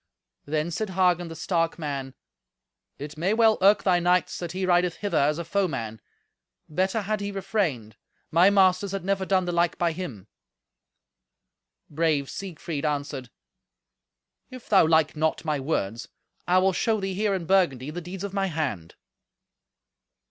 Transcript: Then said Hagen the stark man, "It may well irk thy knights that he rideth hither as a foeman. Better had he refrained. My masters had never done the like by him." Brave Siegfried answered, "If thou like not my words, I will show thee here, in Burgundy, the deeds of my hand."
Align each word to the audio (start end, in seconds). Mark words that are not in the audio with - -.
Then 0.45 0.71
said 0.71 0.89
Hagen 0.89 1.27
the 1.27 1.35
stark 1.35 1.77
man, 1.77 2.15
"It 2.97 3.19
may 3.19 3.35
well 3.35 3.59
irk 3.61 3.83
thy 3.83 3.99
knights 3.99 4.39
that 4.39 4.51
he 4.51 4.65
rideth 4.65 4.95
hither 4.95 5.15
as 5.19 5.37
a 5.37 5.45
foeman. 5.45 6.01
Better 6.67 7.01
had 7.03 7.19
he 7.21 7.31
refrained. 7.31 7.97
My 8.31 8.49
masters 8.49 8.93
had 8.93 9.05
never 9.05 9.27
done 9.27 9.45
the 9.45 9.51
like 9.51 9.77
by 9.77 9.91
him." 9.91 10.25
Brave 11.87 12.31
Siegfried 12.31 12.83
answered, 12.83 13.29
"If 14.49 14.67
thou 14.67 14.87
like 14.87 15.15
not 15.15 15.45
my 15.45 15.59
words, 15.59 16.07
I 16.47 16.57
will 16.57 16.73
show 16.73 16.99
thee 16.99 17.13
here, 17.13 17.35
in 17.35 17.45
Burgundy, 17.45 17.91
the 17.91 18.01
deeds 18.01 18.23
of 18.23 18.33
my 18.33 18.47
hand." 18.47 18.95